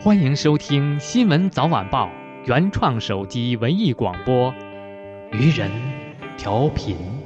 [0.00, 2.06] 欢迎收听《新闻早晚报》
[2.46, 4.54] 原创手机文艺广播，
[5.32, 5.68] 愚人
[6.36, 7.17] 调频。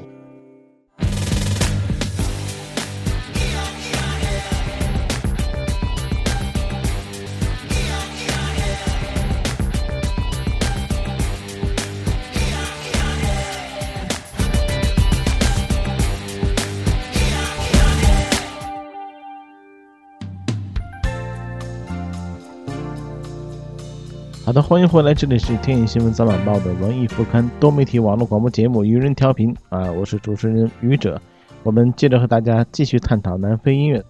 [24.45, 31.21] 好的，欢迎回来，这里是天影新闻早晚报的文艺副刊多媒体网络广播节目《愚人调频》啊，我是主持人愚者。
[31.63, 34.03] 我们接着和大家继续探讨南非音乐。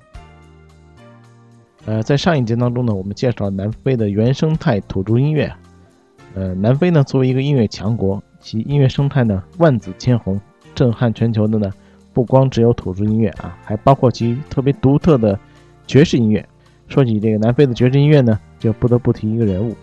[1.85, 5.53] 呃，在上一节当中呢，我们介绍南非的原生态土著音乐。
[6.35, 10.41] 呃，南非呢作为一个音乐强国，其音乐生态呢万紫千红，
[10.75, 11.71] 震撼全球的呢
[12.15, 15.39] 不光只有土著音乐啊，还包括其特别独特的
[15.87, 16.43] 爵士音乐。
[16.89, 19.77] 说起这个南非的爵士音乐呢，就不得不提一个人物。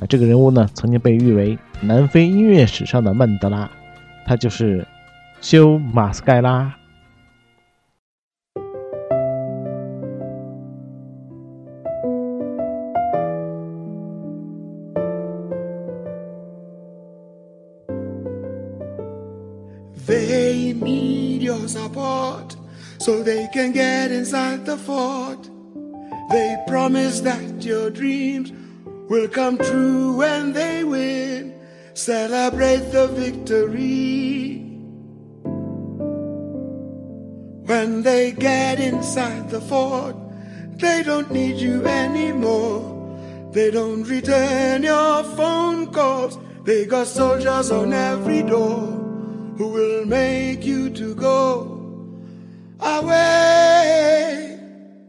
[0.00, 3.70] 啊，这个人物呢，曾经被誉为南非音乐史上的曼德拉，
[4.26, 4.86] 他就是
[5.42, 6.74] 休马斯盖拉。
[20.06, 22.56] They need your support
[22.98, 25.50] so they can get inside the fort.
[26.30, 28.50] They promise that your dreams
[29.10, 31.52] will come true when they win.
[31.94, 34.58] Celebrate the victory.
[37.66, 40.14] When they get inside the fort,
[40.76, 42.86] they don't need you anymore.
[43.52, 46.38] They don't return your phone calls.
[46.64, 48.86] They got soldiers on every door
[49.58, 51.42] who will make you to go
[52.78, 54.56] away.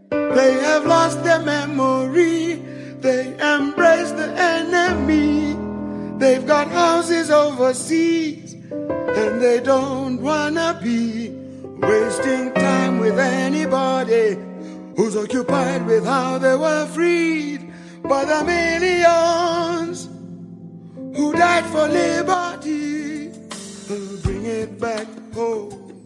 [0.10, 2.71] They have lost their memory.
[3.01, 5.57] They embrace the enemy.
[6.19, 11.31] They've got houses overseas and they don't wanna be
[11.78, 14.37] wasting time with anybody
[14.97, 17.71] who's occupied with how they were freed
[18.03, 20.09] by the millions
[21.17, 23.31] who died for liberty.
[24.22, 26.05] Bring it back home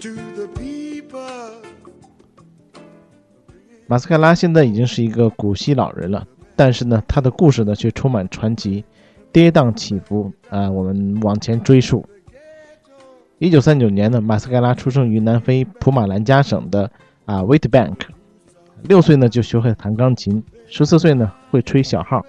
[0.00, 1.62] to the people.
[3.86, 6.26] 马斯卡拉现在已经是一个古稀老人了，
[6.59, 8.83] 但是呢，他的故事呢却充满传奇，
[9.31, 10.69] 跌宕起伏啊。
[10.69, 12.05] 我们往前追溯，
[13.37, 16.91] 一九三九年呢，马斯盖拉出生于南非普马兰加省的
[17.23, 17.95] 啊 Witbank，
[18.83, 22.25] 六岁呢就学会弹钢琴，十四岁呢会吹小号。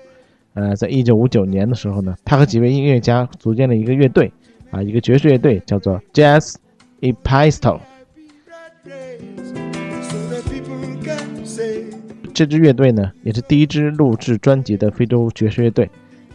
[0.55, 4.33] 呃，在一九五九年的时候呢，他和几位音乐家组建了一个乐队
[4.71, 6.55] 啊，一个爵士乐队，叫做 Jazz
[7.01, 7.81] Epistle。
[12.33, 15.91] 这支乐队呢，也是第一支录制专辑的非洲爵士乐队，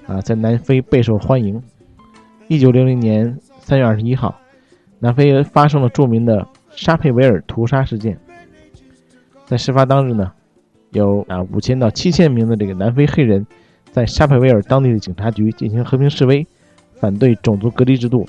[0.05, 1.61] 啊，在南非备受欢迎。
[2.47, 4.35] 一九零零年三月二十一号，
[4.99, 8.17] 南非发生了著名的沙佩维尔屠杀事件。
[9.45, 10.31] 在事发当日呢，
[10.91, 13.45] 有啊五千到七千名的这个南非黑人，
[13.91, 16.45] 在沙佩维尔当地的警察局进行和平示威，
[16.95, 18.27] 反对种族隔离制度。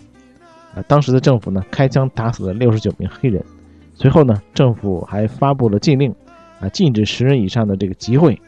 [0.74, 3.42] 啊，当时的政府呢，开枪打死了六十九名黑人。
[3.94, 6.14] 随后呢，政府还发布了禁令。
[6.60, 8.40] 啊，禁止十人以上的这个集会，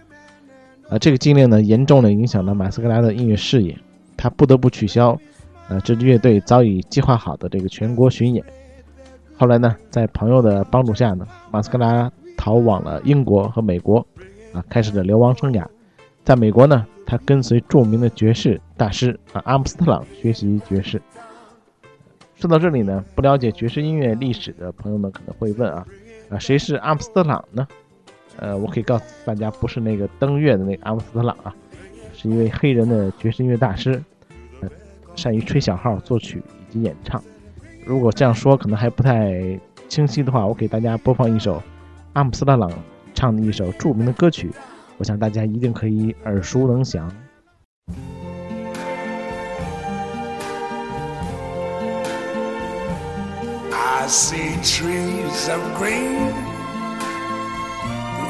[0.89, 3.79] 啊，这个禁令呢，严重的影响了马斯克拉的音乐事业，
[4.17, 5.19] 他不得不取消，
[5.69, 8.45] 呃，这支乐队早已计划好的这个全国巡演。
[9.37, 13.99] 后来呢，在朋友的帮助下呢，马斯克拉逃往了英国和美国，
[14.53, 15.65] 啊，开始了流亡生涯。
[16.25, 21.01] 在美国呢，他跟随著名的爵士大师啊阿姆斯特朗学习爵士。
[22.35, 25.87] 说到这里呢，不了解爵士音乐历史的朋友们可能会问啊，
[26.31, 27.67] 啊，谁是阿姆斯特朗呢？
[28.39, 31.55] 呃，我可以告诉大家，不是那个登月的那个阿姆斯特朗啊，
[32.15, 34.03] 是一位黑人的爵士音乐大师，
[34.61, 34.69] 呃，
[35.17, 37.23] 善于吹小号、作曲以及演唱。
[37.85, 41.63] 如果这样说可能还不太清晰的话，我给大家播放一首
[42.13, 42.71] 阿姆斯特朗
[43.15, 44.51] 唱的一首著名的歌曲，
[44.99, 47.11] 我想大家一定可以耳熟能详。
[53.71, 56.58] I see trees of green.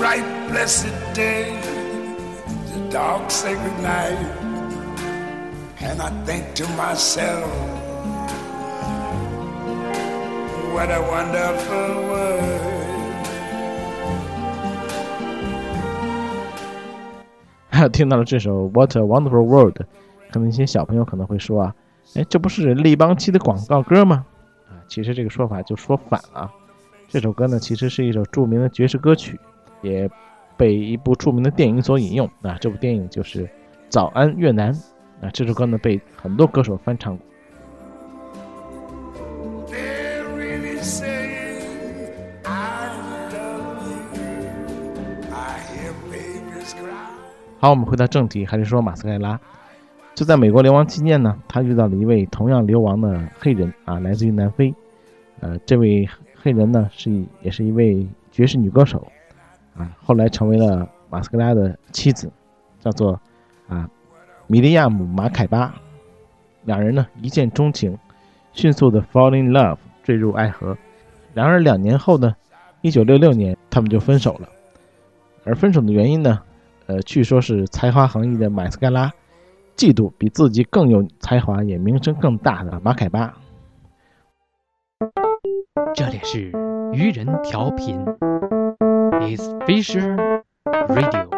[0.00, 1.52] bright blessed day
[2.72, 4.16] the dogs say goodnight,
[5.78, 7.44] and I think to myself,
[10.72, 12.60] what a wonderful world.
[17.92, 19.76] 听到了这首《What a Wonderful World》，
[20.32, 21.74] 可能一些小朋友可能会说啊，
[22.14, 24.24] 哎，这不是立邦漆的广告歌吗？
[24.66, 26.50] 啊，其实这个说法就说反了。
[27.06, 29.38] 这首歌呢，其实是一首著名的爵士歌曲，
[29.82, 30.08] 也
[30.56, 32.26] 被一部著名的电影所引用。
[32.42, 33.46] 啊，这部电影就是
[33.88, 34.72] 《早安越南》。
[35.20, 37.26] 啊，这首歌呢被很多歌手翻唱过。
[47.58, 49.38] 好，我们回到正题，还是说马斯盖拉。
[50.14, 54.74] 就在美国流亡期间呢，他遇到了一位同样流亡的黑人啊，来自于南非。
[55.40, 56.08] 呃，这位
[56.42, 59.06] 黑人呢是也是一位爵士女歌手，
[59.76, 62.30] 啊，后来成为了马斯盖拉的妻子，
[62.80, 63.18] 叫做
[63.68, 63.88] 啊
[64.46, 65.74] 米利亚姆马凯巴。
[66.64, 67.96] 两人呢一见钟情，
[68.52, 70.76] 迅速的 fall in love，坠入爱河。
[71.32, 72.34] 然而两年后呢，
[72.82, 74.48] 一九六六年他们就分手了。
[75.44, 76.38] 而分手的原因呢，
[76.86, 79.10] 呃，据说是才华横溢的马斯盖拉
[79.74, 83.34] 嫉妒比自己更有才华也名声更大的马凯巴。
[85.94, 86.52] 这里是
[86.92, 88.04] 愚人调频
[89.20, 90.42] ，is Fisher
[90.88, 91.29] Radio。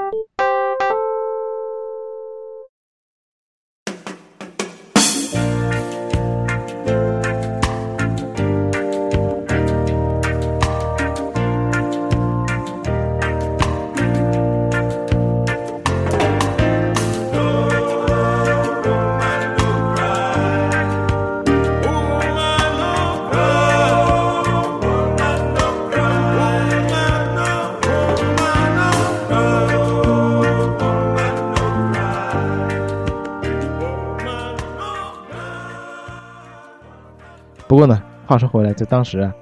[38.32, 39.34] 话说回来，在当时啊，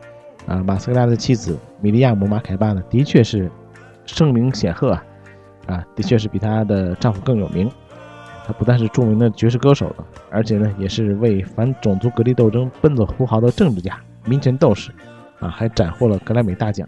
[0.49, 3.49] 啊，马斯克拉的妻子米利亚姆马凯巴呢，的确是
[4.05, 5.05] 声名显赫啊，
[5.69, 7.71] 啊，的确是比她的丈夫更有名。
[8.45, 14.91] 她不但是著名的爵士歌手了，而且呢，也是为反种族隔离斗争奔走呼号的政治家、民权斗士，
[15.39, 16.85] 啊，还斩获了格莱美大奖。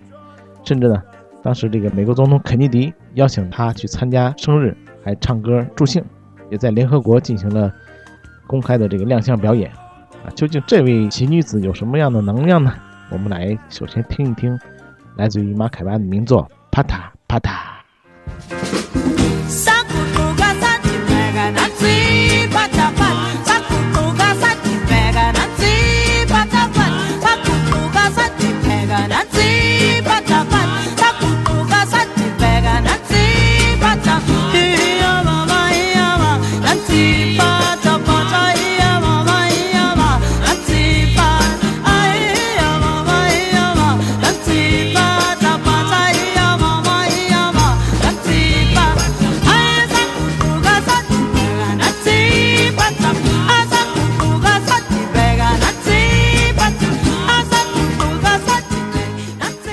[0.64, 1.00] 甚至呢，
[1.40, 6.04] 当时这个美国总统肯尼迪邀请她去参加生日，还唱歌助兴，
[6.50, 7.72] 也在联合国进行了
[8.48, 9.70] 公开的这个亮相表演。
[10.24, 12.74] 啊，究竟这位奇女子有什么样的能量呢？
[13.10, 14.58] 我们来首先听一听，
[15.16, 17.68] 来自于马凯巴的名作《帕塔帕塔》。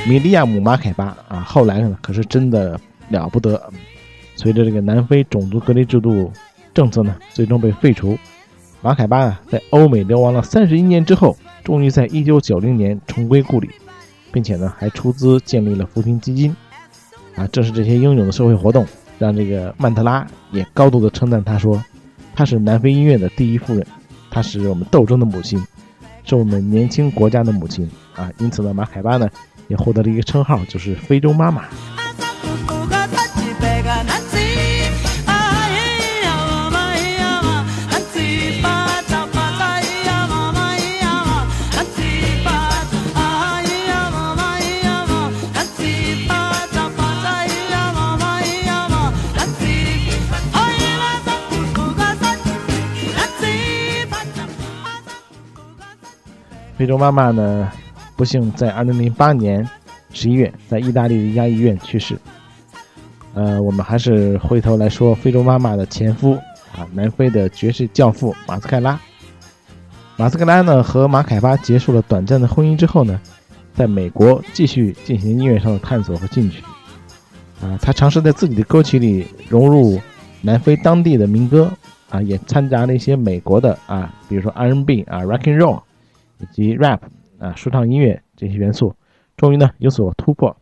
[0.10, 3.62] 米利亚姆马凯巴啊，后来呢可是真的了不得。
[4.36, 6.32] 随着这个南非种族隔离制度
[6.74, 8.18] 政策呢，最终被废除，
[8.82, 13.70] 马凯巴啊在欧美流亡了三十一年之后，终于在一九九零年重归故里，
[14.32, 16.56] 并且呢还出资建立了扶贫基金。
[17.36, 18.84] 啊，正是这些英勇的社会活动，
[19.20, 21.80] 让这个曼特拉也高度的称赞他说，
[22.34, 23.86] 她是南非音乐的第一夫人，
[24.32, 25.64] 她是我们斗争的母亲，
[26.24, 28.32] 是我们年轻国家的母亲啊。
[28.40, 29.30] 因此呢，马凯巴呢
[29.70, 31.64] 也获得了一个称号就是非洲妈妈。
[56.80, 57.70] 非洲妈妈呢
[58.20, 59.66] 不幸在2008年
[60.12, 62.20] 11月在意大利的一家医院去世。
[63.34, 66.34] 呃，我们还是回头来说非洲妈妈的前夫
[66.76, 69.00] 啊，南非的爵士教父马斯盖拉。
[70.18, 73.18] 马斯盖拉呢和马凯巴结束了短暂的婚姻之后呢，
[73.74, 76.62] 在美国继续进行音乐上的探索和进取。
[77.62, 79.98] 啊，他尝试在自己的歌曲里融入
[80.42, 81.72] 南非当地的民歌
[82.10, 85.80] 啊，也掺杂了一些美国的啊，比如说 R&B 啊、Rock and Roll。
[86.42, 87.02] 以及 rap
[87.40, 88.94] 啊，说唱音乐这些元素，
[89.38, 90.56] 终于呢有所突破。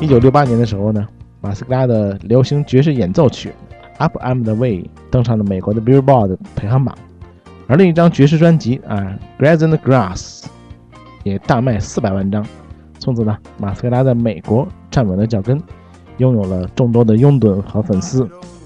[0.00, 1.06] 一九六八年的时候呢，
[1.40, 3.50] 马斯克拉的流行爵士演奏曲
[3.98, 6.98] 《Up I'm the Way》登上了美国的 Billboard 排行榜，
[7.68, 10.42] 而另一张爵士专辑啊，《Grass and Grass》
[11.22, 12.44] 也大卖四百万张。
[13.00, 15.60] 从此呢，马斯克拉在美国站稳了脚跟，
[16.18, 18.22] 拥有了众多的拥趸和粉丝。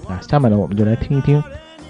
[0.07, 1.41] 啊，下面呢，我们就来听一听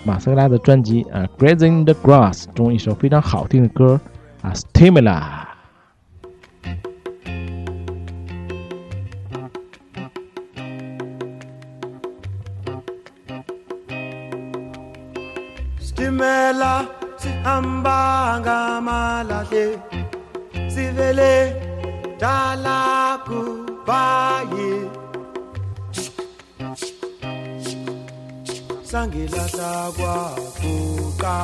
[0.03, 3.99] 马斯克拉的专辑啊《Grass in the Grass》中一首非常好听的歌
[4.41, 5.21] 啊《Stimula》。
[15.81, 16.85] Stimela
[17.17, 19.79] sihamba ngamalahle
[20.67, 21.64] sivele
[22.21, 23.51] dalakubaye
[28.89, 31.37] sangelata kwaguqa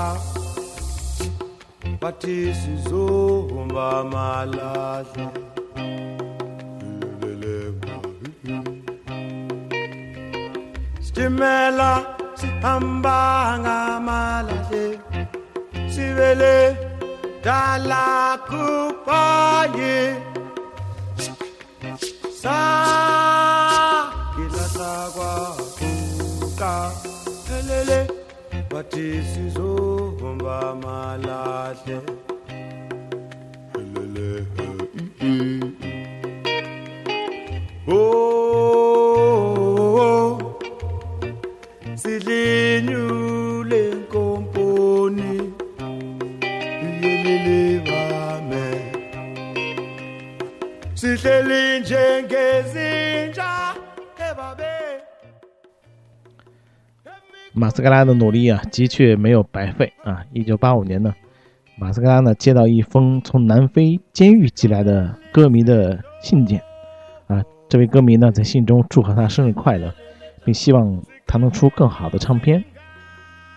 [2.01, 5.27] bathi sizohomba malahla.
[11.05, 11.91] Sitimela
[12.39, 13.19] sihamba
[13.61, 14.85] ngamalahle
[15.93, 16.55] sibele
[17.45, 18.75] dalakubaye
[22.41, 22.59] sa
[24.33, 25.31] nginasakwa
[25.77, 26.73] kuka.
[27.45, 27.99] Phelele
[28.69, 31.97] bathi sizohomba malahle.
[33.71, 34.29] Phelele
[37.87, 37.97] oh, oh,
[39.97, 40.29] oh, oh
[42.01, 43.03] sidlinyu
[57.61, 60.25] 马斯克拉的努力啊，的确没有白费啊！
[60.33, 61.13] 一九八五年呢，
[61.77, 66.59] 马斯克拉呢接到一封从南非监狱寄来的歌迷的信件，
[67.27, 69.93] 啊，这位歌迷呢在信中祝贺他生日快乐，
[70.43, 72.63] 并希望他能出更好的唱片。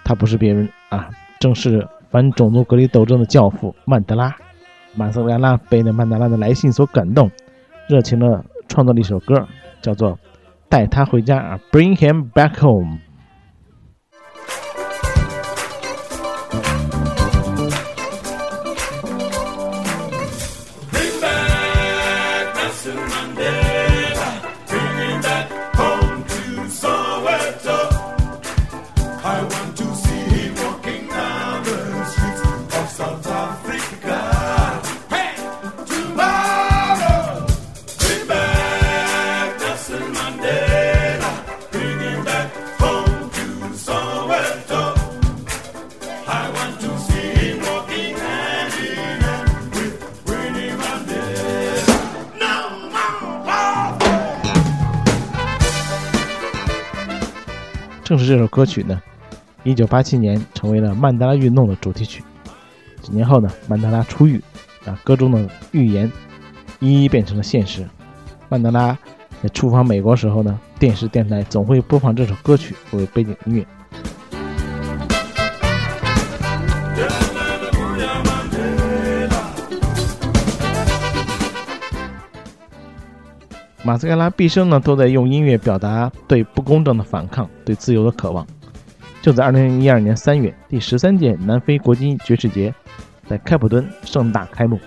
[0.05, 1.09] 他不是别人啊，
[1.41, 4.37] 正是反种族隔离斗争的教父曼德拉。
[4.95, 7.31] 马斯克拉被那曼德拉的来信所感动，
[7.89, 9.49] 热情的创作了一首歌，
[9.81, 10.13] 叫做
[10.69, 12.99] 《带他回家》啊，Bring him back home。
[58.27, 59.01] 这首歌曲呢，
[59.63, 62.23] 一九八七年成为了曼德拉运动的主题曲。
[63.01, 64.43] 几年后呢，曼德拉出狱，
[64.87, 66.11] 啊，歌中的预言
[66.81, 67.87] 一一变成了现实。
[68.49, 68.97] 曼德拉
[69.43, 73.67] 在出访美国时候呢，电视电台总会播放这首歌曲作为背景音乐。
[83.87, 88.47] 马斯克拉毕生呢都在用音乐表达对不公正的反抗、对自由的渴望。
[89.21, 92.75] 就在2012年3月，第十三届南非国际爵士节
[93.29, 94.81] 在开普敦盛大开幕。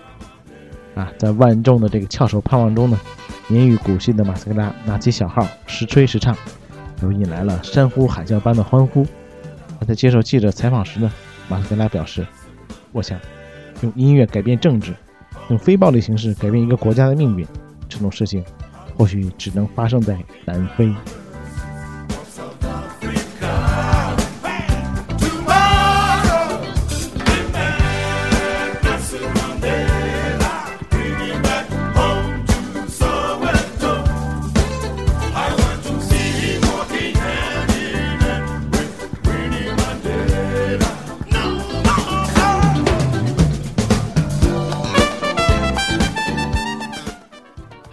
[0.96, 3.00] 啊，在万众的这个翘首盼望中呢，
[3.48, 6.36] 年逾古稀的马斯克拉拿起小号，时吹时唱，
[7.04, 9.06] 又引来了山呼海啸般的欢呼。
[9.80, 11.12] 而在接受记者采访时呢，
[11.48, 12.26] 马斯克拉表示
[12.92, 13.20] ：“我想，
[13.82, 14.96] 用音乐改变政治，
[15.50, 17.46] 用非暴力形式改变一个国家的命运，
[17.88, 18.44] 这种事情。”
[18.98, 20.92] 或许只能发生在南非。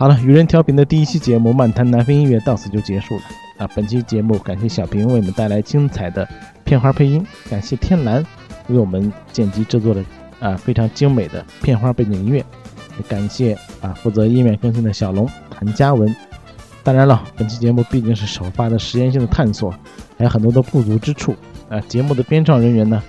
[0.04, 3.22] 好了，愚人调频的第一期节目《漫谈南非音乐》到此就结束了
[3.56, 3.70] 啊！
[3.74, 6.28] 本期节目感谢小平为我们带来精彩的
[6.62, 8.22] 片花配音，感谢天蓝
[8.68, 10.04] 为我们剪辑制作的
[10.40, 12.44] 啊非常精美的片花背景音乐，
[12.98, 16.14] 也感谢啊负责音乐更新的小龙谭嘉文。
[16.82, 19.70] 当然了，本期节目毕竟是首发的实验性的探索，
[20.18, 21.34] 还有很多的不足之处
[21.70, 21.80] 啊。
[21.88, 23.02] 节目的编创人员呢，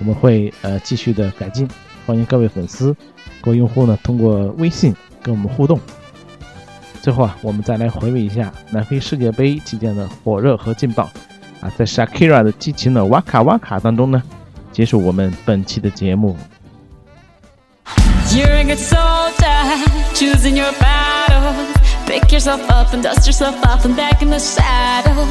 [0.00, 1.66] 我们会呃继续的改进，
[2.04, 2.94] 欢迎各位粉丝、
[3.40, 5.80] 各位用户呢通过微信跟我们互动。
[7.02, 11.10] 最后啊，我们再来回味一下南非世界杯期间的火热和劲爆
[11.60, 14.22] 啊，在 Shakira 的激情的哇卡哇卡当中呢，
[14.70, 16.36] 结束我们本期的节目。
[18.30, 21.52] You're a good soldier, choosing your battle.
[22.06, 25.26] Pick yourself up and dust yourself off and back in the saddle.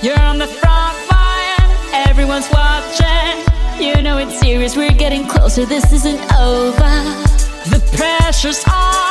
[0.00, 1.68] You're on the front line,
[2.06, 3.42] everyone's watching.
[3.80, 7.02] You know it's serious, we're getting closer, this isn't over.
[7.70, 9.07] The pressure's on,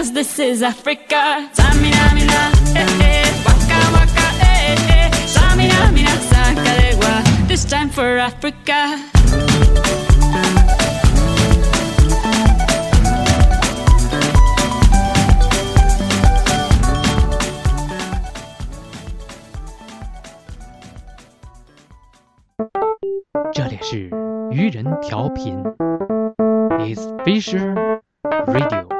[0.00, 1.50] cause this is Africa.
[1.52, 2.42] Samina, mina,
[2.74, 5.10] eh, eh, waka, waka, eh, eh.
[5.34, 6.14] Samina, mina,
[7.46, 8.96] this time for Africa.
[26.80, 28.00] is Fisher
[28.46, 28.99] Radio。